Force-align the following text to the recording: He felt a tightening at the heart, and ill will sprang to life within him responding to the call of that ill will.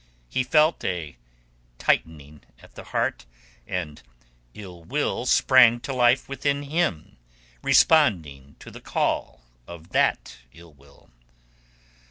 He 0.29 0.41
felt 0.43 0.83
a 0.83 1.15
tightening 1.77 2.41
at 2.59 2.73
the 2.73 2.85
heart, 2.85 3.27
and 3.67 4.01
ill 4.55 4.83
will 4.83 5.27
sprang 5.27 5.79
to 5.81 5.93
life 5.93 6.27
within 6.27 6.63
him 6.63 7.17
responding 7.61 8.55
to 8.61 8.71
the 8.71 8.81
call 8.81 9.43
of 9.67 9.89
that 9.89 10.37
ill 10.53 10.73
will. 10.73 11.11